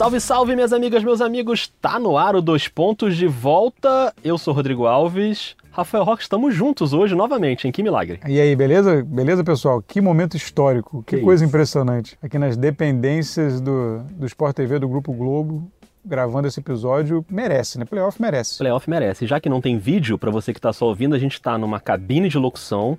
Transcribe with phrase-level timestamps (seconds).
[0.00, 1.70] Salve, salve, minhas amigas, meus amigos!
[1.78, 4.14] Tá no ar o Dois Pontos de volta.
[4.24, 5.54] Eu sou Rodrigo Alves.
[5.70, 8.18] Rafael Roque, estamos juntos hoje novamente, em Que milagre.
[8.26, 9.04] E aí, beleza?
[9.04, 9.84] Beleza, pessoal?
[9.86, 11.50] Que momento histórico, que, Que coisa isso.
[11.50, 12.16] impressionante.
[12.22, 15.70] Aqui nas dependências do, do Sport TV, do Grupo Globo,
[16.02, 17.84] gravando esse episódio, merece, né?
[17.84, 18.56] Playoff merece.
[18.56, 19.26] Playoff merece.
[19.26, 21.78] Já que não tem vídeo, para você que tá só ouvindo, a gente tá numa
[21.78, 22.98] cabine de locução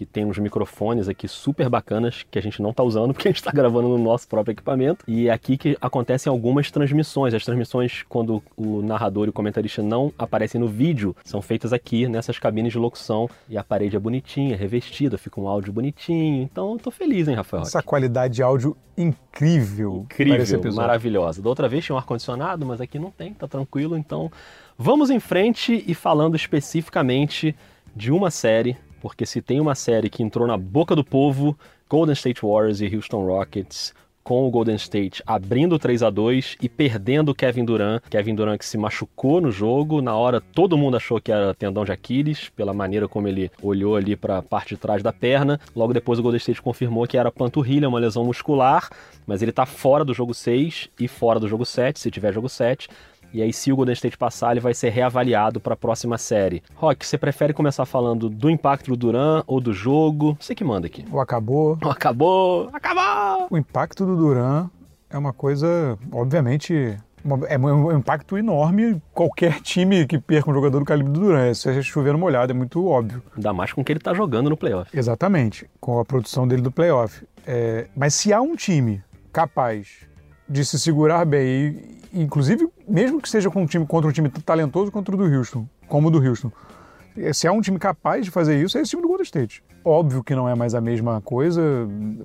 [0.00, 3.30] que tem uns microfones aqui super bacanas que a gente não tá usando porque a
[3.30, 5.04] gente tá gravando no nosso próprio equipamento.
[5.06, 7.34] E é aqui que acontecem algumas transmissões.
[7.34, 12.08] As transmissões, quando o narrador e o comentarista não aparecem no vídeo, são feitas aqui
[12.08, 13.28] nessas cabines de locução.
[13.46, 16.44] E a parede é bonitinha, revestida, fica um áudio bonitinho.
[16.44, 17.62] Então eu tô feliz, hein, Rafael?
[17.62, 21.42] Essa qualidade de áudio incrível, Incrível, maravilhosa.
[21.42, 23.98] Da outra vez tinha um ar-condicionado, mas aqui não tem, tá tranquilo.
[23.98, 24.32] Então
[24.78, 27.54] vamos em frente e falando especificamente
[27.94, 31.58] de uma série, porque se tem uma série que entrou na boca do povo,
[31.88, 33.92] Golden State Warriors e Houston Rockets.
[34.22, 38.02] Com o Golden State abrindo 3 a 2 e perdendo o Kevin Durant.
[38.10, 40.02] Kevin Durant que se machucou no jogo.
[40.02, 43.96] Na hora todo mundo achou que era tendão de Aquiles, pela maneira como ele olhou
[43.96, 45.58] ali para a parte de trás da perna.
[45.74, 48.90] Logo depois o Golden State confirmou que era panturrilha, uma lesão muscular,
[49.26, 52.48] mas ele tá fora do jogo 6 e fora do jogo 7, se tiver jogo
[52.48, 52.88] 7.
[53.32, 56.62] E aí, se o Golden State passar, ele vai ser reavaliado para a próxima série.
[56.74, 60.36] Rock, você prefere começar falando do impacto do Duran ou do jogo?
[60.40, 61.04] Você que manda aqui.
[61.10, 61.78] O acabou.
[61.88, 62.68] Acabou!
[62.72, 63.46] Acabou!
[63.50, 64.68] O impacto do Duran
[65.08, 69.00] é uma coisa, obviamente, uma- é um impacto enorme.
[69.12, 72.52] Qualquer time que perca um jogador do calibre do Duran, se é chover no molhado,
[72.52, 73.22] é muito óbvio.
[73.36, 74.90] Ainda mais com o que ele tá jogando no playoff.
[74.96, 77.24] Exatamente, com a produção dele do playoff.
[77.46, 80.06] É, mas se há um time capaz
[80.48, 84.28] de se segurar bem, e, inclusive mesmo que seja com um time, contra um time
[84.28, 86.50] talentoso contra o do Houston, como o do Houston,
[87.16, 89.62] é, se há um time capaz de fazer isso, é esse time do Golden State.
[89.84, 91.60] Óbvio que não é mais a mesma coisa,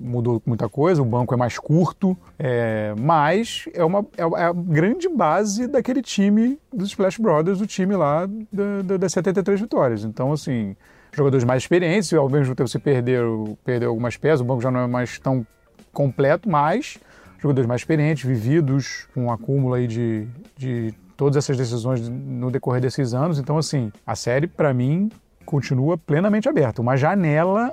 [0.00, 5.08] mudou muita coisa, o banco é mais curto, é, mas é, uma, é a grande
[5.08, 10.04] base daquele time dos Splash Brothers, do time lá da- da- das 73 vitórias.
[10.04, 10.76] Então, assim,
[11.12, 14.80] jogadores mais experientes, ao mesmo tempo você perdeu, perdeu algumas peças, o banco já não
[14.80, 15.44] é mais tão
[15.92, 16.98] completo, mas
[17.38, 20.26] jogadores mais experientes, vividos, com um acúmulo aí de,
[20.56, 23.38] de todas essas decisões no decorrer desses anos.
[23.38, 25.10] Então, assim, a série, para mim,
[25.44, 26.82] continua plenamente aberta.
[26.82, 27.72] Uma janela.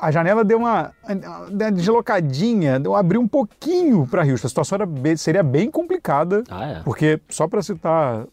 [0.00, 4.46] A janela deu uma, uma deslocadinha, deu abriu um pouquinho para Houston.
[4.46, 6.82] A situação era seria bem complicada, Ah, é.
[6.82, 8.24] porque, só para citar,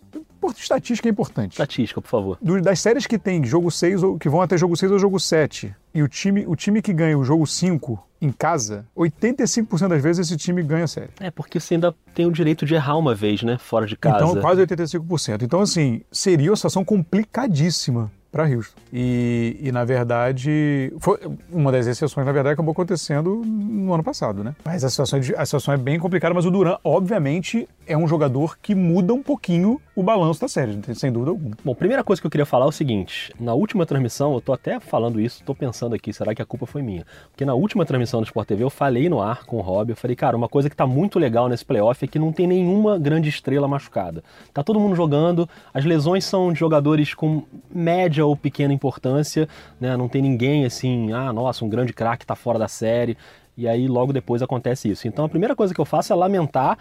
[0.52, 1.52] estatística é importante.
[1.54, 2.38] Estatística, por favor.
[2.42, 5.20] Do- das séries que tem jogo 6, ou que vão até jogo 6 ou jogo
[5.20, 10.02] 7, e o time, o time que ganha o jogo 5 em casa, 85% das
[10.02, 11.10] vezes esse time ganha a série.
[11.20, 13.58] É, porque você ainda tem o direito de errar uma vez, né?
[13.58, 14.16] Fora de casa.
[14.26, 15.44] Então, quase 85%.
[15.44, 18.80] Então, assim, seria uma situação complicadíssima para Houston.
[18.92, 21.20] E, e, na verdade, foi
[21.52, 24.56] uma das exceções, na verdade, acabou acontecendo no ano passado, né?
[24.66, 28.08] Mas a situação, é a situação é bem complicada, mas o Duran, obviamente, é um
[28.08, 31.56] jogador que muda um pouquinho o balanço da série, sem dúvida alguma.
[31.64, 34.52] Bom, primeira coisa que eu queria falar é o seguinte: na última transmissão, eu tô
[34.52, 37.06] até falando isso, tô pensando aqui, será que a culpa foi minha?
[37.30, 39.96] Porque na última transmissão do Sport TV eu falei no ar com o Rob, eu
[39.96, 42.98] falei, cara, uma coisa que tá muito legal nesse playoff é que não tem nenhuma
[42.98, 44.24] grande estrela machucada.
[44.54, 47.44] Tá todo mundo jogando, as lesões são de jogadores com
[47.74, 49.48] média ou pequena importância,
[49.80, 49.96] né?
[49.96, 53.18] Não tem ninguém assim, ah, nossa, um grande craque tá fora da série.
[53.56, 55.08] E aí logo depois acontece isso.
[55.08, 56.78] Então a primeira coisa que eu faço é lamentar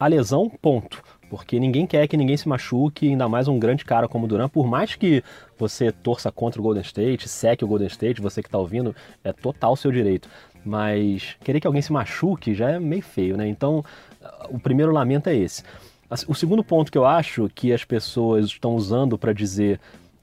[0.00, 1.02] a lesão, ponto.
[1.28, 4.48] Porque ninguém quer que ninguém se machuque, ainda mais um grande cara como o.
[4.48, 5.22] Por mais que
[5.58, 9.32] você torça contra o Golden State, seque o Golden State, você que tá ouvindo, é
[9.32, 10.28] total seu direito.
[10.64, 13.46] Mas querer que alguém se machuque já é meio feio, né?
[13.46, 13.84] Então,
[14.48, 15.62] o primeiro lamento é esse.
[16.26, 19.78] O segundo ponto que eu acho que as pessoas estão usando para dizer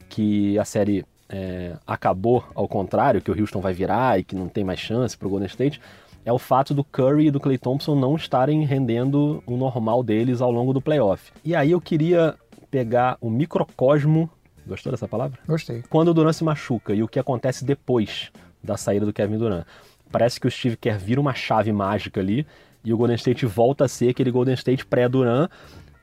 [0.10, 4.48] que a série é, acabou ao contrário, que o Houston vai virar e que não
[4.48, 5.80] tem mais chance pro Golden State,
[6.26, 10.42] é o fato do Curry e do Clay Thompson não estarem rendendo o normal deles
[10.42, 11.32] ao longo do playoff.
[11.44, 12.36] E aí eu queria
[12.72, 14.30] pegar o microcosmo,
[14.68, 15.38] gostou dessa palavra?
[15.48, 15.84] Gostei.
[15.88, 18.32] Quando o Durant se machuca e o que acontece depois
[18.64, 19.66] da saída do Kevin Durant.
[20.12, 22.46] Parece que o Steve Kerr vira uma chave mágica ali
[22.84, 25.50] e o Golden State volta a ser aquele Golden State pré-Durant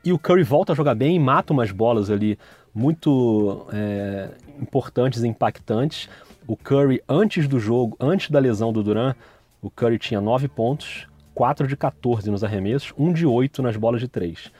[0.05, 2.39] e o Curry volta a jogar bem e mata umas bolas ali
[2.75, 4.31] muito é,
[4.61, 6.09] importantes e impactantes.
[6.47, 9.17] O Curry, antes do jogo, antes da lesão do Durant,
[9.63, 14.01] o Curry tinha 9 pontos, 4 de 14 nos arremessos, 1 de 8 nas bolas
[14.01, 14.51] de 3.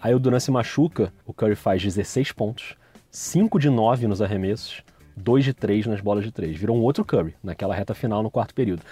[0.00, 2.76] Aí o Durant se machuca, o Curry faz 16 pontos,
[3.10, 4.84] 5 de 9 nos arremessos,
[5.16, 6.56] 2 de 3 nas bolas de 3.
[6.56, 8.82] Virou um outro Curry naquela reta final no quarto período.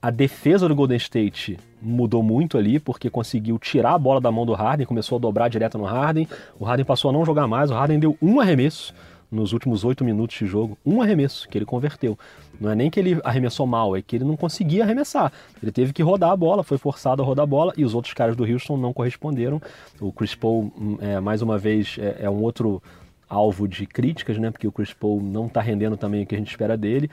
[0.00, 4.46] A defesa do Golden State mudou muito ali, porque conseguiu tirar a bola da mão
[4.46, 6.26] do Harden, começou a dobrar direto no Harden.
[6.58, 8.94] O Harden passou a não jogar mais, o Harden deu um arremesso
[9.30, 12.18] nos últimos oito minutos de jogo, um arremesso que ele converteu.
[12.60, 15.32] Não é nem que ele arremessou mal, é que ele não conseguia arremessar.
[15.62, 18.12] Ele teve que rodar a bola, foi forçado a rodar a bola e os outros
[18.12, 19.60] caras do Houston não corresponderam.
[19.98, 22.82] O Chris Paul, hum, é, mais uma vez, é, é um outro
[23.28, 24.50] alvo de críticas, né?
[24.50, 27.10] Porque o Chris Paul não está rendendo também o que a gente espera dele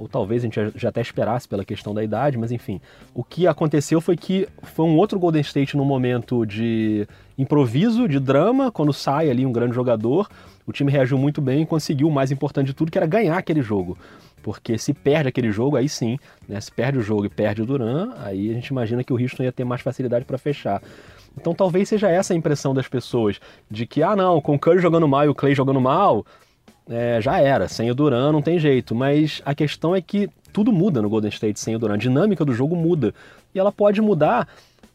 [0.00, 2.80] ou talvez a gente já até esperasse pela questão da idade, mas enfim.
[3.14, 8.18] O que aconteceu foi que foi um outro Golden State no momento de improviso, de
[8.18, 10.26] drama, quando sai ali um grande jogador,
[10.66, 13.36] o time reagiu muito bem e conseguiu o mais importante de tudo, que era ganhar
[13.36, 13.98] aquele jogo.
[14.42, 16.60] Porque se perde aquele jogo, aí sim, né?
[16.60, 19.42] Se perde o jogo e perde o Duran, aí a gente imagina que o Houston
[19.42, 20.82] ia ter mais facilidade para fechar.
[21.36, 23.40] Então talvez seja essa a impressão das pessoas,
[23.70, 26.24] de que, ah não, com o Curry jogando mal e o Clay jogando mal,
[26.88, 27.68] é, já era.
[27.68, 28.94] Sem o Duran não tem jeito.
[28.94, 31.94] Mas a questão é que tudo muda no Golden State sem o Duran.
[31.94, 33.14] A dinâmica do jogo muda.
[33.54, 34.48] E ela pode mudar,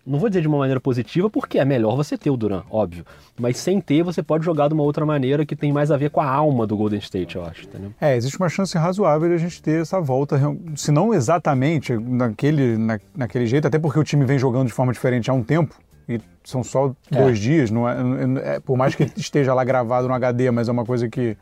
[0.05, 3.05] não vou dizer de uma maneira positiva, porque é melhor você ter o Duran, óbvio.
[3.39, 6.09] Mas sem ter, você pode jogar de uma outra maneira que tem mais a ver
[6.09, 7.63] com a alma do Golden State, eu acho.
[7.65, 7.91] Entendeu?
[7.99, 10.39] É, existe uma chance razoável de a gente ter essa volta,
[10.75, 14.93] se não exatamente naquele, na, naquele jeito, até porque o time vem jogando de forma
[14.93, 15.75] diferente há um tempo
[16.07, 17.17] e são só é.
[17.17, 20.71] dois dias, não é, é, por mais que esteja lá gravado no HD, mas é
[20.71, 21.35] uma coisa que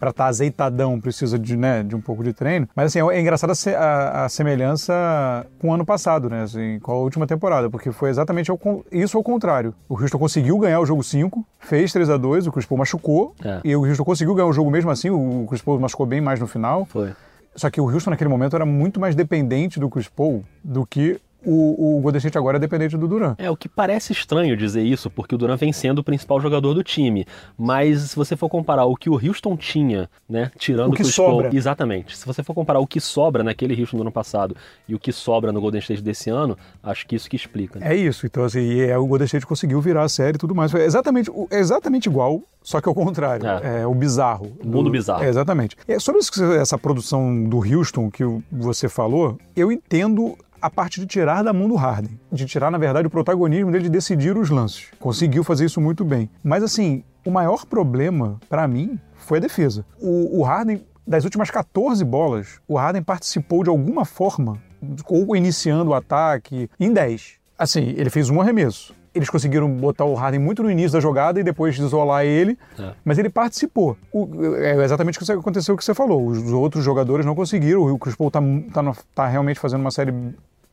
[0.00, 2.66] para estar tá azeitadão precisa de, né, de um pouco de treino.
[2.74, 6.42] Mas assim, é engraçada a, a, semelhança com o ano passado, né?
[6.42, 8.58] Assim, com a última temporada, porque foi exatamente ao,
[8.90, 9.74] isso ao contrário.
[9.88, 13.34] O Houston conseguiu ganhar o jogo 5, fez 3 a 2 o Chris Paul machucou,
[13.44, 13.60] é.
[13.62, 16.40] e o Houston conseguiu ganhar o jogo mesmo assim, o Chris Paul machucou bem mais
[16.40, 16.86] no final.
[16.86, 17.12] Foi.
[17.54, 21.20] Só que o Houston naquele momento era muito mais dependente do Chris Paul do que
[21.44, 23.34] o, o Golden State agora é dependente do Duran.
[23.38, 26.74] É, o que parece estranho dizer isso, porque o Duran vem sendo o principal jogador
[26.74, 27.26] do time.
[27.56, 31.48] Mas se você for comparar o que o Houston tinha, né, tirando o que sobra.
[31.48, 32.16] Paul, exatamente.
[32.16, 34.56] Se você for comparar o que sobra naquele Houston do ano passado
[34.88, 37.78] e o que sobra no Golden State desse ano, acho que isso que explica.
[37.78, 37.94] Né?
[37.94, 38.26] É isso.
[38.26, 40.70] Então assim, é, o Golden State conseguiu virar a série e tudo mais.
[40.70, 43.46] Foi exatamente, exatamente igual, só que ao contrário.
[43.46, 44.52] É, é o bizarro.
[44.62, 45.24] O mundo do, bizarro.
[45.24, 45.76] É, exatamente.
[45.88, 46.20] É, sobre
[46.58, 51.68] essa produção do Houston que você falou, eu entendo a parte de tirar da mão
[51.68, 54.88] do Harden, de tirar, na verdade, o protagonismo dele de decidir os lances.
[54.98, 56.28] Conseguiu fazer isso muito bem.
[56.42, 59.84] Mas, assim, o maior problema, para mim, foi a defesa.
[60.00, 64.58] O, o Harden, das últimas 14 bolas, o Harden participou de alguma forma,
[65.06, 67.34] ou iniciando o ataque, em 10.
[67.58, 71.40] Assim, ele fez um arremesso eles conseguiram botar o Harden muito no início da jogada
[71.40, 72.92] e depois isolar ele, é.
[73.04, 73.96] mas ele participou.
[74.12, 76.26] O, é exatamente o que aconteceu o que você falou.
[76.26, 77.82] Os outros jogadores não conseguiram.
[77.82, 78.40] O Chris Paul tá,
[78.72, 80.12] tá, tá realmente fazendo uma série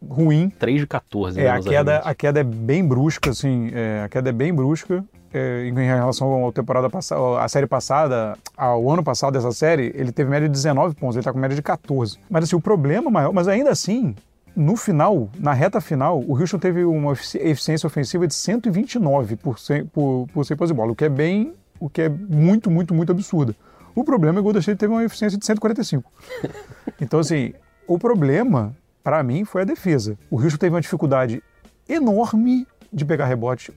[0.08, 0.50] ruim.
[0.60, 1.40] 3 de 14.
[1.40, 4.54] É, né, a, queda, a queda é bem brusca, assim, é, a queda é bem
[4.54, 5.04] brusca.
[5.34, 10.12] É, em relação à temporada passada, à série passada, ao ano passado dessa série, ele
[10.12, 12.18] teve média de 19 pontos, ele está com média de 14.
[12.30, 14.16] Mas assim, o problema maior, mas ainda assim,
[14.58, 19.86] no final, na reta final, o Houston teve uma eficiência ofensiva de 129 por 100,
[19.86, 23.12] por, por 100 de bola, o que é bem, o que é muito, muito, muito
[23.12, 23.56] absurdo.
[23.96, 26.12] O problema é que o Golden State teve uma eficiência de 145.
[27.00, 27.54] Então, assim,
[27.86, 28.76] o problema
[29.08, 30.18] para mim, foi a defesa.
[30.30, 31.42] O Houston teve uma dificuldade
[31.88, 33.72] enorme de pegar rebote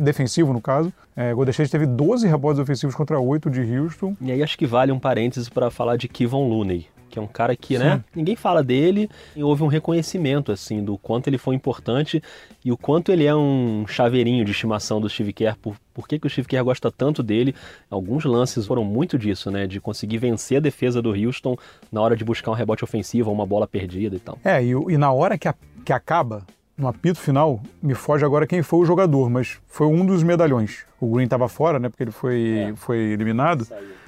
[0.00, 0.92] defensivo, no caso.
[1.16, 4.16] É, Golden State teve 12 rebotes ofensivos contra 8 de Houston.
[4.20, 6.86] E aí acho que vale um parênteses para falar de Kevon Looney,
[7.18, 7.82] que é um cara que, Sim.
[7.82, 12.22] né, ninguém fala dele e houve um reconhecimento, assim, do quanto ele foi importante
[12.64, 16.18] e o quanto ele é um chaveirinho de estimação do Steve Kerr, por, por que,
[16.18, 17.54] que o Steve Kerr gosta tanto dele.
[17.90, 21.56] Alguns lances foram muito disso, né, de conseguir vencer a defesa do Houston
[21.90, 24.38] na hora de buscar um rebote ofensivo, uma bola perdida e tal.
[24.44, 26.46] É, e, e na hora que, a, que acaba,
[26.76, 30.84] no apito final, me foge agora quem foi o jogador, mas foi um dos medalhões.
[31.00, 32.76] O Green estava fora, né, porque ele foi, é.
[32.76, 33.64] foi eliminado.
[33.64, 33.98] Saiu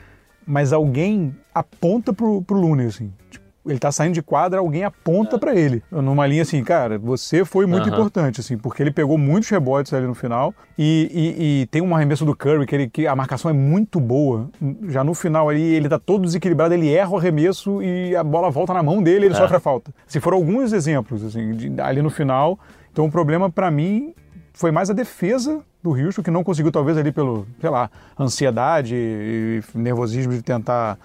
[0.47, 3.13] mas alguém aponta pro, pro Looney, assim.
[3.31, 5.83] Tipo, ele tá saindo de quadra, alguém aponta para ele.
[5.91, 10.07] Numa linha assim, cara, você foi muito importante, assim, porque ele pegou muitos rebotes ali
[10.07, 10.55] no final.
[10.79, 14.01] E, e, e, tem um arremesso do Curry que, ele, que a marcação é muito
[14.01, 14.49] boa.
[14.89, 18.51] Já no final ali, ele tá todo desequilibrado, ele erra o arremesso e a bola
[18.51, 19.39] volta na mão dele e ele é.
[19.39, 19.93] sofre a falta.
[20.07, 22.59] Se foram alguns exemplos, assim, de, ali no final.
[22.91, 24.15] Então o problema para mim
[24.53, 28.95] foi mais a defesa do Houston, que não conseguiu, talvez, ali pelo, sei lá, ansiedade
[28.95, 30.99] e nervosismo de tentar,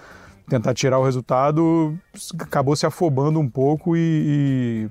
[0.48, 1.98] tentar tirar o resultado,
[2.38, 4.88] acabou se afobando um pouco e,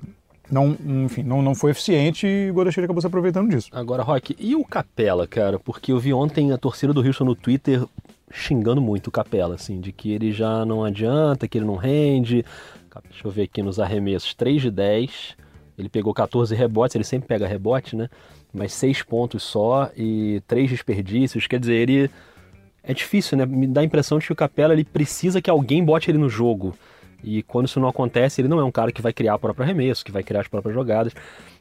[0.50, 3.68] não, enfim, não, não foi eficiente e o State acabou se aproveitando disso.
[3.72, 5.58] Agora, Rock, e o Capela, cara?
[5.58, 7.84] Porque eu vi ontem a torcida do Houston no Twitter
[8.30, 12.44] xingando muito o Capela, assim, de que ele já não adianta, que ele não rende.
[13.10, 15.36] Deixa eu ver aqui nos arremessos, 3 de 10,
[15.78, 18.08] ele pegou 14 rebotes, ele sempre pega rebote, né?
[18.56, 21.46] Mas seis pontos só e três desperdícios.
[21.46, 22.10] Quer dizer, ele
[22.82, 23.44] é difícil, né?
[23.44, 26.28] Me dá a impressão de que o Capela ele precisa que alguém bote ele no
[26.28, 26.74] jogo.
[27.22, 29.64] E quando isso não acontece, ele não é um cara que vai criar o próprio
[29.64, 31.12] arremesso, que vai criar as próprias jogadas.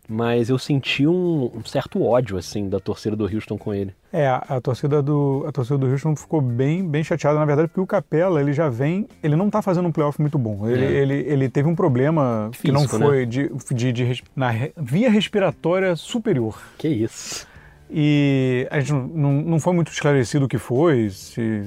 [0.07, 3.93] Mas eu senti um, um, certo ódio assim da torcida do Houston com ele.
[4.11, 7.67] É, a, a, torcida do a torcida do Houston ficou bem bem chateada na verdade
[7.67, 10.67] porque o Capela ele já vem, ele não está fazendo um playoff muito bom.
[10.67, 10.91] Ele, é.
[10.91, 13.25] ele, ele teve um problema Físico, que não foi né?
[13.25, 16.61] de, de, de, na via respiratória superior.
[16.77, 17.47] Que isso.
[17.89, 21.61] E a gente não, não foi muito esclarecido o que foi, se,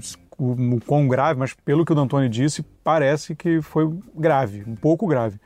[0.00, 4.62] se o, o quão grave, mas pelo que o D'Antoni disse, parece que foi grave,
[4.66, 5.38] um pouco grave.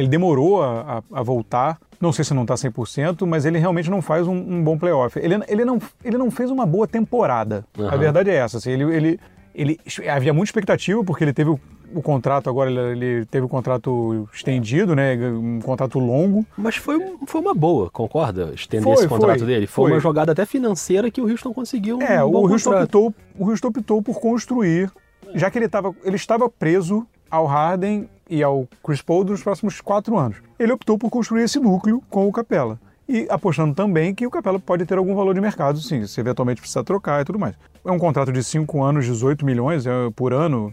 [0.00, 3.90] Ele demorou a, a, a voltar, não sei se não está 100%, mas ele realmente
[3.90, 5.18] não faz um, um, bom playoff.
[5.18, 7.66] Ele, ele, não, ele não fez uma boa temporada.
[7.76, 7.86] Uhum.
[7.86, 8.56] A verdade é essa.
[8.56, 9.20] Assim, ele, ele,
[9.54, 9.80] ele,
[10.10, 11.60] havia muita expectativa, porque ele teve o,
[11.94, 15.14] o contrato agora, ele, ele, teve o contrato estendido, né?
[15.16, 16.46] Um contrato longo.
[16.56, 18.52] Mas foi, foi uma boa, concorda?
[18.54, 19.66] Estender foi, esse contrato foi, dele.
[19.66, 22.00] Foi, foi, uma jogada até financeira que o Houston conseguiu.
[22.00, 24.90] É, um o, Houston optou, o Houston optou por construir,
[25.34, 29.80] já que ele, tava, ele estava preso ao Harden e ao Chris Paul nos próximos
[29.80, 30.38] quatro anos.
[30.58, 32.78] Ele optou por construir esse núcleo com o Capela.
[33.08, 36.60] E apostando também que o Capela pode ter algum valor de mercado, sim, se eventualmente
[36.60, 37.56] precisar trocar e tudo mais.
[37.84, 40.72] É um contrato de 5 anos, 18 milhões é, por ano,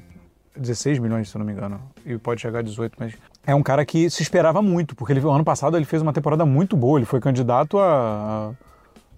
[0.55, 3.13] 16 milhões, se eu não me engano, e pode chegar a 18, mas
[3.45, 6.45] é um cara que se esperava muito, porque ele, ano passado ele fez uma temporada
[6.45, 8.51] muito boa, ele foi candidato a,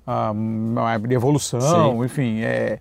[0.07, 2.05] a, a evolução, Sim.
[2.05, 2.79] enfim, é,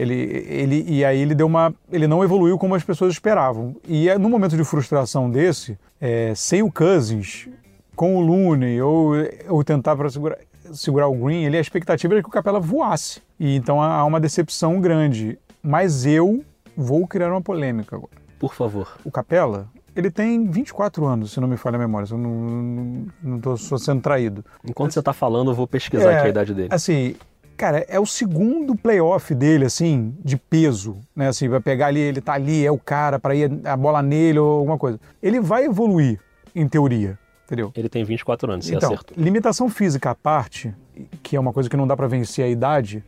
[0.00, 1.74] ele, ele, e aí ele deu uma.
[1.92, 3.76] Ele não evoluiu como as pessoas esperavam.
[3.86, 7.48] E é, no momento de frustração desse, é, sem o Cousins,
[7.94, 9.12] com o Looney, ou,
[9.46, 10.38] ou tentar para segurar,
[10.72, 13.20] segurar o Green, ele, a expectativa era que o Capela voasse.
[13.38, 15.38] E então há uma decepção grande.
[15.62, 16.42] Mas eu
[16.74, 18.12] vou criar uma polêmica agora.
[18.38, 18.96] Por favor.
[19.04, 23.36] O Capela, ele tem 24 anos, se não me falha a memória, se eu não
[23.36, 24.42] estou sendo traído.
[24.64, 26.68] Enquanto você está falando, eu vou pesquisar é, aqui a idade dele.
[26.70, 27.16] Assim,
[27.60, 31.28] cara, é o segundo playoff dele, assim, de peso, né?
[31.28, 34.38] Assim, vai pegar ali, ele tá ali, é o cara para ir a bola nele
[34.38, 34.98] ou alguma coisa.
[35.22, 36.18] Ele vai evoluir,
[36.54, 37.70] em teoria, entendeu?
[37.76, 39.14] Ele tem 24 anos, se então, acertou.
[39.22, 40.74] limitação física à parte,
[41.22, 43.04] que é uma coisa que não dá para vencer a idade,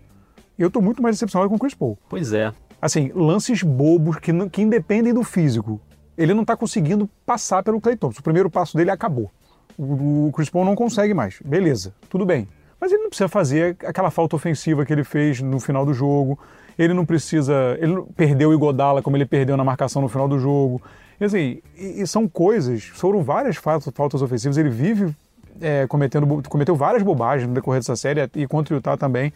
[0.58, 1.98] eu tô muito mais decepcionado com o Chris Paul.
[2.06, 2.52] Pois é.
[2.80, 5.80] Assim, lances bobos que, que independem do físico.
[6.14, 8.20] Ele não tá conseguindo passar pelo Clay Thompson.
[8.20, 9.30] O primeiro passo dele acabou.
[9.78, 11.40] O, o Chris Paul não consegue mais.
[11.42, 12.46] Beleza, tudo bem.
[12.82, 16.36] Mas ele não precisa fazer aquela falta ofensiva que ele fez no final do jogo.
[16.76, 17.78] Ele não precisa.
[17.78, 20.82] Ele perdeu o Igodala como ele perdeu na marcação no final do jogo.
[21.20, 24.56] E, assim, e, e são coisas, foram várias faltas, faltas ofensivas.
[24.56, 25.14] Ele vive
[25.60, 29.32] é, cometendo, cometeu várias bobagens no decorrer dessa série e contra o Utah também.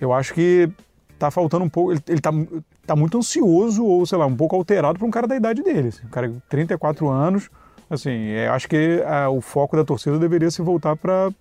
[0.00, 0.70] Eu acho que
[1.18, 1.90] tá faltando um pouco.
[1.90, 2.30] Ele, ele tá,
[2.86, 5.88] tá muito ansioso ou, sei lá, um pouco alterado para um cara da idade dele.
[5.88, 7.50] Assim, um cara de 34 anos.
[7.90, 11.32] Assim, é, acho que a, o foco da torcida deveria se voltar para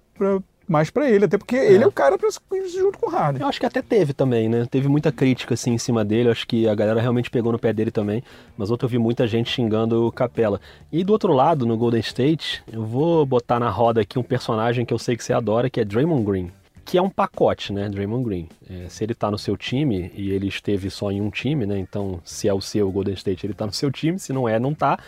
[0.67, 1.73] mais para ele, até porque é.
[1.73, 3.41] ele é o cara para junto com o Harden.
[3.41, 4.65] Eu acho que até teve também, né?
[4.69, 7.59] Teve muita crítica assim em cima dele, eu acho que a galera realmente pegou no
[7.59, 8.23] pé dele também,
[8.57, 10.59] mas outro eu vi muita gente xingando o Capela.
[10.91, 14.85] E do outro lado, no Golden State, eu vou botar na roda aqui um personagem
[14.85, 16.51] que eu sei que você adora, que é Draymond Green.
[16.85, 18.49] Que é um pacote, né, Draymond Green.
[18.69, 21.77] É, se ele tá no seu time, e ele esteve só em um time, né?
[21.77, 24.59] Então, se é o seu Golden State, ele tá no seu time, se não é,
[24.59, 24.99] não tá.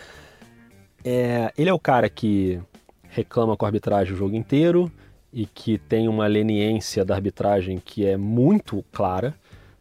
[1.04, 2.60] É, ele é o cara que
[3.10, 4.92] reclama com a arbitragem o jogo inteiro,
[5.36, 9.36] e que tem uma leniência da arbitragem que é muito clara.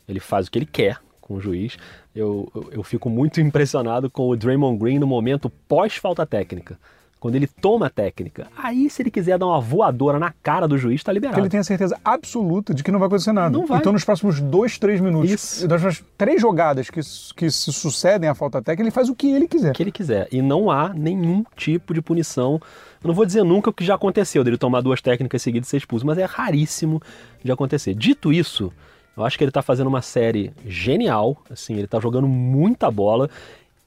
[0.09, 1.77] Ele faz o que ele quer com o juiz.
[2.13, 6.77] Eu, eu, eu fico muito impressionado com o Draymond Green no momento pós-falta técnica.
[7.25, 8.49] Quando ele toma a técnica.
[8.55, 11.41] Aí, se ele quiser dar uma voadora na cara do juiz, tá liberado.
[11.41, 13.49] Ele tem a certeza absoluta de que não vai acontecer nada.
[13.49, 13.79] Não vai.
[13.79, 15.67] Então, nos próximos dois, três minutos, Isso.
[15.67, 17.01] das três jogadas que,
[17.35, 19.71] que se sucedem à falta técnica, ele faz o que ele quiser.
[19.71, 20.29] O que ele quiser.
[20.31, 22.61] E não há nenhum tipo de punição
[23.03, 25.71] eu não vou dizer nunca o que já aconteceu dele tomar duas técnicas seguidas e
[25.71, 27.01] ser expulso, mas é raríssimo
[27.43, 27.95] de acontecer.
[27.95, 28.71] Dito isso,
[29.17, 33.31] eu acho que ele está fazendo uma série genial, assim, ele está jogando muita bola.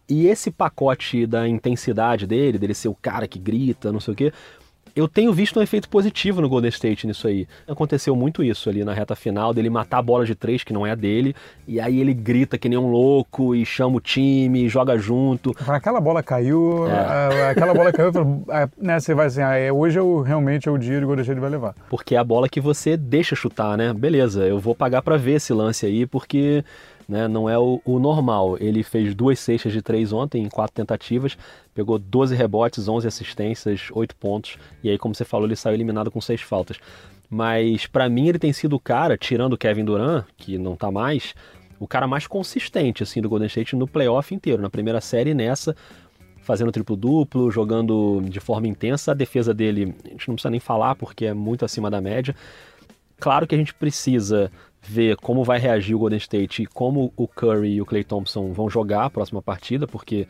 [0.09, 4.17] E esse pacote da intensidade dele, dele ser o cara que grita, não sei o
[4.17, 4.33] quê,
[4.97, 7.47] eu tenho visto um efeito positivo no Golden State nisso aí.
[7.67, 10.87] Aconteceu muito isso ali na reta final, dele matar a bola de três, que não
[10.87, 11.35] é dele,
[11.67, 15.55] e aí ele grita que nem um louco e chama o time, joga junto.
[15.67, 17.51] Aquela bola caiu, é.
[17.51, 18.11] aquela bola caiu,
[18.75, 21.21] né, você vai assim, ah, é, hoje eu, realmente é o dia que o Golden
[21.21, 21.75] State vai levar.
[21.89, 23.93] Porque é a bola que você deixa chutar, né?
[23.93, 26.63] Beleza, eu vou pagar para ver esse lance aí, porque
[27.07, 27.27] né?
[27.27, 28.57] Não é o, o, normal.
[28.59, 31.37] Ele fez duas cestas de três ontem em quatro tentativas,
[31.73, 36.11] pegou 12 rebotes, 11 assistências, 8 pontos, e aí, como você falou, ele saiu eliminado
[36.11, 36.77] com seis faltas.
[37.29, 40.89] Mas para mim ele tem sido o cara, tirando o Kevin Durant, que não tá
[40.91, 41.35] mais,
[41.79, 45.33] o cara mais consistente assim do Golden State no playoff inteiro, na primeira série e
[45.33, 45.75] nessa,
[46.41, 49.11] fazendo triplo-duplo, jogando de forma intensa.
[49.11, 52.33] A defesa dele, a gente não precisa nem falar porque é muito acima da média.
[53.19, 54.51] Claro que a gente precisa
[54.88, 58.53] ver como vai reagir o Golden State e como o Curry e o Clay Thompson
[58.53, 60.27] vão jogar a próxima partida, porque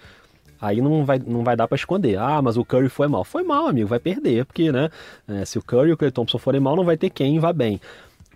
[0.60, 2.18] Aí não vai, não vai dar para esconder.
[2.18, 3.24] Ah, mas o Curry foi mal.
[3.24, 4.90] Foi mal, amigo, vai perder, porque, né?
[5.28, 7.54] É, se o Curry e o Clay Thompson forem mal, não vai ter quem vá
[7.54, 7.80] bem.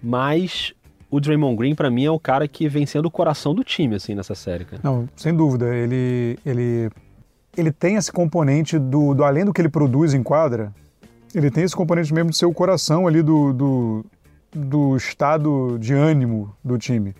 [0.02, 0.74] Mas
[1.10, 3.96] o Draymond Green, para mim, é o cara que vem sendo o coração do time,
[3.96, 4.82] assim, nessa série, cara.
[4.84, 5.76] Não, sem dúvida.
[5.76, 6.90] Ele, ele,
[7.58, 10.72] ele tem esse componente do, do além do que ele produz em quadra,
[11.34, 14.06] ele tem esse componente mesmo de ser o coração ali do, do,
[14.54, 17.16] do estado de ânimo do time,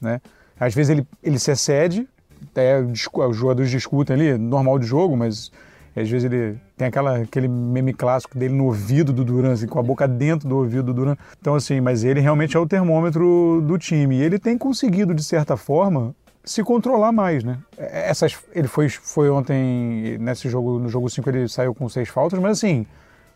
[0.00, 0.20] né?
[0.58, 2.08] Às vezes ele, ele se excede,
[2.50, 5.50] até os jogadores discutem ali, normal de jogo, mas
[5.96, 9.78] às vezes ele tem aquela, aquele meme clássico dele no ouvido do Duran, assim, com
[9.78, 11.16] a boca dentro do ouvido do Duran.
[11.40, 14.16] Então, assim, mas ele realmente é o termômetro do time.
[14.16, 16.14] E ele tem conseguido, de certa forma,
[16.44, 17.58] se controlar mais, né?
[17.78, 22.40] Essas, ele foi, foi ontem, nesse jogo, no jogo 5 ele saiu com seis faltas,
[22.40, 22.84] mas assim,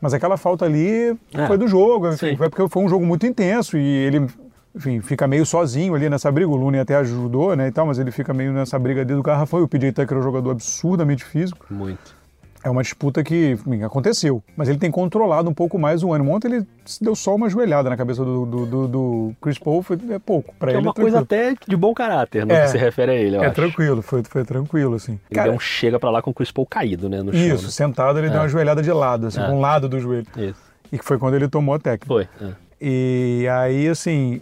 [0.00, 3.26] mas aquela falta ali é, foi do jogo, enfim, foi porque foi um jogo muito
[3.26, 4.26] intenso e ele
[4.74, 6.48] enfim, fica meio sozinho ali nessa briga.
[6.50, 9.22] O Looney até ajudou, né, e tal, mas ele fica meio nessa briga dentro do
[9.22, 9.60] garrafão.
[9.60, 11.66] E o PJ Tucker é um jogador absurdamente físico.
[11.68, 12.17] Muito.
[12.62, 16.34] É uma disputa que enfim, aconteceu, mas ele tem controlado um pouco mais o ânimo.
[16.34, 16.66] Ontem ele
[17.00, 20.54] deu só uma joelhada na cabeça do, do, do, do Chris Paul, foi é pouco.
[20.58, 23.12] Para ele é uma é coisa até de bom caráter, no é, que se refere
[23.12, 23.54] a ele, eu É acho.
[23.54, 25.12] tranquilo, foi, foi tranquilo, assim.
[25.30, 27.40] Ele Cara, deu um chega para lá com o Chris Paul caído, né, no chão.
[27.40, 27.70] Isso, né?
[27.70, 28.30] sentado ele é.
[28.30, 29.46] deu uma joelhada de lado, assim, é.
[29.46, 30.26] com um lado do joelho.
[30.36, 30.60] Isso.
[30.90, 32.06] E que foi quando ele tomou a técnica.
[32.06, 32.52] Foi, é.
[32.80, 34.40] E aí, assim,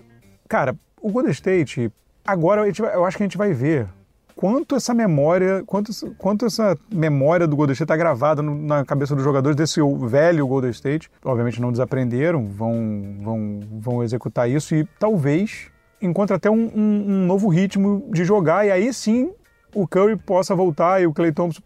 [0.49, 1.91] cara, o Golden State,
[2.27, 3.87] agora eu acho que a gente vai ver
[4.37, 9.15] quanto essa memória, quanto, quanto essa memória do Golden State está gravada no, na cabeça
[9.15, 11.11] dos jogadores desse velho Golden State.
[11.25, 15.69] Obviamente não desaprenderam, vão, vão, vão executar isso e talvez
[16.01, 19.33] encontre até um, um, um novo ritmo de jogar e aí sim
[19.75, 21.63] o Curry possa voltar e o Clay Thompson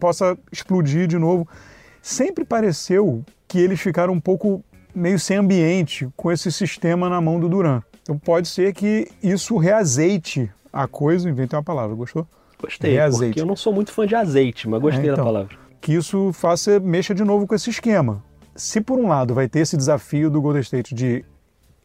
[0.00, 1.46] possa explodir de novo.
[2.00, 7.38] Sempre pareceu que eles ficaram um pouco meio sem ambiente com esse sistema na mão
[7.38, 7.82] do Duran.
[8.02, 12.26] Então pode ser que isso reazeite a coisa, inventei uma palavra, gostou?
[12.60, 13.26] Gostei, reazeite.
[13.26, 15.56] porque eu não sou muito fã de azeite, mas gostei é, então, da palavra.
[15.80, 18.22] Que isso faça, mexa de novo com esse esquema.
[18.54, 21.24] Se por um lado vai ter esse desafio do Golden State de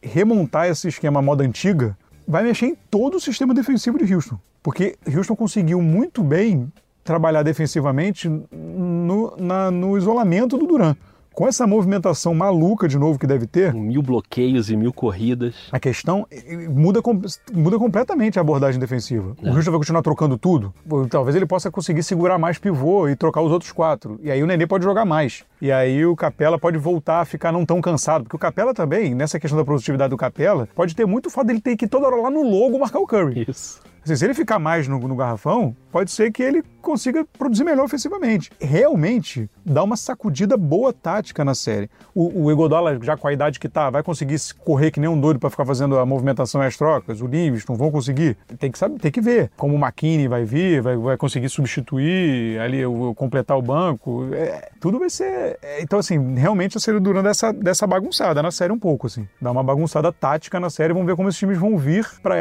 [0.01, 1.95] remontar esse esquema à moda antiga,
[2.27, 4.39] vai mexer em todo o sistema defensivo de Houston.
[4.63, 6.71] Porque Houston conseguiu muito bem
[7.03, 10.95] trabalhar defensivamente no, na, no isolamento do Duran
[11.33, 13.73] com essa movimentação maluca de novo que deve ter.
[13.73, 15.55] Mil bloqueios e mil corridas.
[15.71, 16.25] A questão
[16.69, 17.01] muda,
[17.51, 19.35] muda completamente a abordagem defensiva.
[19.41, 19.49] É.
[19.49, 20.73] O Houston vai continuar trocando tudo.
[21.09, 24.19] Talvez ele possa conseguir segurar mais pivô e trocar os outros quatro.
[24.21, 25.43] E aí o Nenê pode jogar mais.
[25.61, 28.23] E aí o Capela pode voltar a ficar não tão cansado.
[28.23, 31.61] Porque o Capela também, nessa questão da produtividade do Capela, pode ter muito fato dele
[31.61, 33.45] ter que toda hora lá no logo marcar o Curry.
[33.47, 33.81] Isso.
[34.03, 37.85] Assim, se ele ficar mais no, no, garrafão, pode ser que ele consiga produzir melhor
[37.85, 38.51] ofensivamente.
[38.59, 41.89] Realmente dá uma sacudida boa tática na série.
[42.13, 45.19] O, o Egodola, já com a idade que tá, vai conseguir correr que nem um
[45.19, 47.21] doido para ficar fazendo a movimentação e as trocas.
[47.21, 48.35] O Livingston vão conseguir.
[48.59, 52.59] Tem que saber, tem que ver como o McKinney vai vir, vai, vai conseguir substituir
[52.59, 54.27] ali, o, completar o banco.
[54.33, 55.57] É, tudo vai ser.
[55.61, 59.25] É, então, assim, realmente a série durando dessa, dessa bagunçada na série um pouco, assim.
[59.41, 60.91] Dá uma bagunçada tática na série.
[60.91, 62.37] Vamos ver como esses times vão vir para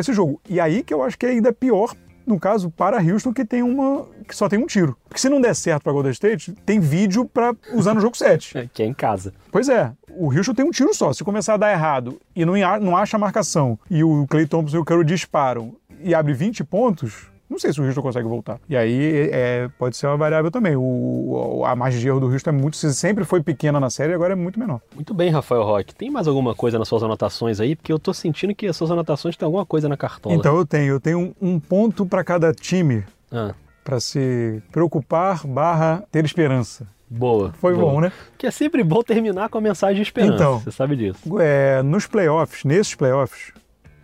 [0.00, 0.40] esse jogo.
[0.48, 1.94] E aí que eu acho que é ainda pior
[2.26, 4.06] no caso, para Houston, que tem uma.
[4.26, 4.96] que só tem um tiro.
[5.06, 8.58] Porque se não der certo para Golden State, tem vídeo para usar no jogo 7.
[8.58, 9.34] É, que é em casa.
[9.52, 9.92] Pois é.
[10.16, 11.12] O Houston tem um tiro só.
[11.12, 14.76] Se começar a dar errado e não, não acha a marcação, e o Clay Thompson
[14.76, 18.58] e o Curry disparam e abre 20 pontos, não sei se o Houston consegue voltar.
[18.68, 20.74] E aí é, pode ser uma variável também.
[20.76, 24.32] O, a margem de erro do Houston é muito, sempre foi pequena na série, agora
[24.32, 24.80] é muito menor.
[24.94, 25.94] Muito bem, Rafael Roque.
[25.94, 27.76] Tem mais alguma coisa nas suas anotações aí?
[27.76, 30.34] Porque eu tô sentindo que as suas anotações têm alguma coisa na cartola.
[30.34, 30.94] Então eu tenho.
[30.94, 33.54] Eu tenho um, um ponto para cada time ah.
[33.84, 36.86] para se preocupar barra ter esperança.
[37.08, 37.52] Boa.
[37.60, 37.92] Foi boa.
[37.92, 38.12] bom, né?
[38.36, 40.34] Que é sempre bom terminar com a mensagem de esperança.
[40.34, 41.20] Então, você sabe disso.
[41.40, 43.52] É, nos playoffs, nesses playoffs,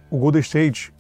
[0.09, 0.93] o Golden State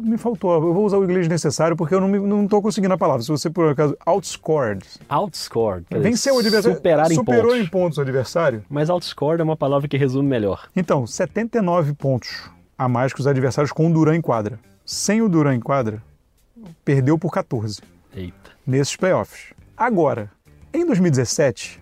[0.00, 0.52] me faltou.
[0.52, 3.22] Eu vou usar o inglês necessário porque eu não, estou conseguindo a palavra.
[3.22, 4.84] Se você, por acaso, outscored.
[5.08, 5.86] Outscored.
[5.90, 6.76] Venceu o adversário.
[6.76, 7.58] Superar em superou pontos.
[7.58, 8.64] em pontos o adversário.
[8.68, 10.68] Mas outscored é uma palavra que resume melhor.
[10.74, 14.58] Então, 79 pontos a mais que os adversários com o Duran em quadra.
[14.86, 16.02] Sem o Duran em quadra,
[16.82, 17.82] perdeu por 14.
[18.16, 18.50] Eita.
[18.66, 19.52] Nesses playoffs.
[19.76, 20.30] Agora,
[20.72, 21.78] em 2017,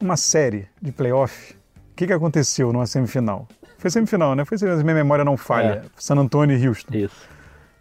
[0.00, 3.46] uma série de playoff, o que, que aconteceu numa semifinal?
[3.76, 4.44] Foi semifinal, né?
[4.44, 5.84] Foi se minha memória não falha.
[5.84, 5.90] É.
[5.96, 6.96] San Antonio e Houston.
[6.96, 7.28] Isso.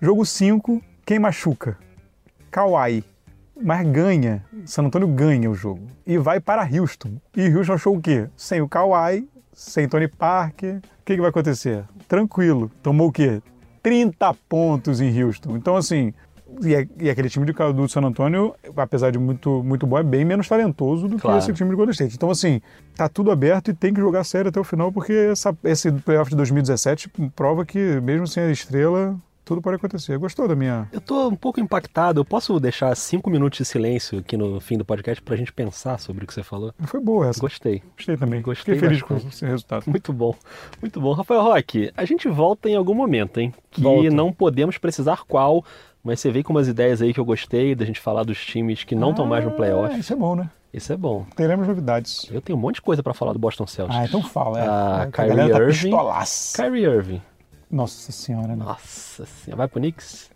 [0.03, 1.77] Jogo 5, quem machuca?
[2.49, 3.03] Kawhi.
[3.61, 4.43] Mas ganha.
[4.65, 5.85] San Antonio ganha o jogo.
[6.07, 7.21] E vai para Houston.
[7.37, 8.27] E Houston achou o quê?
[8.35, 10.77] Sem o Kawhi, sem Tony Parker.
[10.77, 11.85] O que, que vai acontecer?
[12.07, 12.71] Tranquilo.
[12.81, 13.43] Tomou o quê?
[13.83, 15.55] 30 pontos em Houston.
[15.55, 16.15] Então, assim,
[16.63, 20.03] e, é, e, aquele time de do San Antonio, apesar de muito, muito bom, é
[20.03, 21.37] bem menos talentoso do claro.
[21.37, 22.15] que esse time de Golden State.
[22.15, 22.59] Então, assim,
[22.95, 26.31] tá tudo aberto e tem que jogar sério até o final, porque essa, esse playoff
[26.31, 29.15] de 2017 prova que, mesmo sem a estrela,
[29.51, 30.17] tudo pode acontecer.
[30.17, 30.87] Gostou da minha.
[30.93, 32.21] Eu tô um pouco impactado.
[32.21, 35.99] Eu posso deixar cinco minutos de silêncio aqui no fim do podcast pra gente pensar
[35.99, 36.73] sobre o que você falou?
[36.83, 37.41] Foi boa essa.
[37.41, 37.83] Gostei.
[37.97, 38.41] Gostei também.
[38.41, 39.23] Gostei Fiquei feliz bastante.
[39.23, 39.83] com esse resultado.
[39.87, 40.33] Muito bom,
[40.81, 41.11] muito bom.
[41.13, 43.53] Rafael Roque, a gente volta em algum momento, hein?
[43.69, 45.65] Que não podemos precisar qual,
[46.01, 48.85] mas você veio com umas ideias aí que eu gostei, da gente falar dos times
[48.85, 49.99] que não estão mais no Ah, playoff.
[49.99, 50.49] Isso é bom, né?
[50.73, 51.25] Isso é bom.
[51.35, 52.29] Teremos novidades.
[52.31, 53.99] Eu tenho um monte de coisa pra falar do Boston Celtics.
[53.99, 54.59] Ah, então fala.
[54.59, 54.65] É.
[54.65, 55.81] Ah, É que a Kyrie galera tá Irving.
[55.89, 56.63] pistolaça.
[56.63, 57.21] Kyrie Irving.
[57.71, 58.55] Nossa senhora, né?
[58.57, 60.29] Nossa senhora, vai pro Knicks?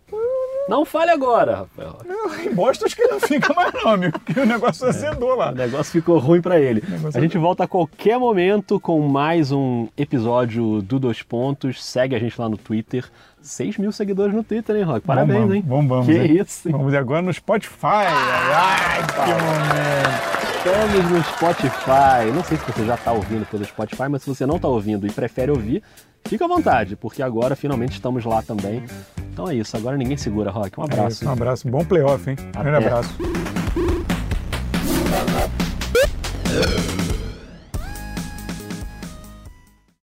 [0.68, 1.98] Não fale agora, Rafael.
[2.44, 5.52] Em Boston acho que não fica mais não, amigo, porque o negócio azedou lá.
[5.52, 6.82] O negócio ficou ruim pra ele.
[7.14, 11.84] A gente volta a qualquer momento com mais um episódio do Dois Pontos.
[11.84, 13.06] Segue a gente lá no Twitter.
[13.42, 15.06] 6 mil seguidores no Twitter, hein, Rock?
[15.06, 15.64] Parabéns, Vamos, hein?
[15.68, 16.06] Vamos.
[16.08, 16.42] Que hein?
[16.42, 16.72] isso, hein?
[16.72, 18.08] Vamos agora no Spotify.
[18.08, 20.36] Ai, que momento.
[20.58, 22.32] Estamos no Spotify.
[22.34, 25.06] Não sei se você já está ouvindo pelo Spotify, mas se você não está ouvindo
[25.06, 25.84] e prefere ouvir,
[26.28, 28.84] fica à vontade, porque agora finalmente estamos lá também.
[29.32, 29.76] Então é isso.
[29.76, 30.80] Agora ninguém segura, Rock.
[30.80, 31.10] Um É abraço.
[31.18, 31.68] isso, um abraço.
[31.70, 32.36] Bom playoff, hein?
[32.54, 32.88] Grande Até.
[32.88, 33.55] abraço.